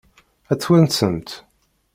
[0.51, 1.29] Ad t-twansemt?